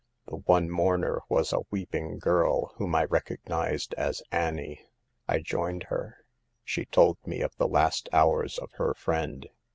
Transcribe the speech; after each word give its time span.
The 0.25 0.37
one 0.37 0.67
mourner 0.71 1.21
was 1.29 1.53
a 1.53 1.61
weeping 1.69 2.17
girl, 2.17 2.73
whom 2.77 2.95
I 2.95 3.05
recognized 3.05 3.93
as 3.99 4.23
Annie. 4.31 4.81
I 5.27 5.37
joined 5.37 5.83
her. 5.93 6.25
She 6.63 6.85
told 6.85 7.17
me 7.23 7.41
of 7.41 7.55
the 7.57 7.67
last 7.67 8.09
hours 8.11 8.57
of 8.57 8.71
her 8.77 8.95
friend. 8.95 9.47